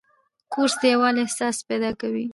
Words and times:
کورس 0.53 0.73
د 0.81 0.83
یووالي 0.91 1.19
احساس 1.23 1.57
پیدا 1.69 1.91
کوي. 2.01 2.25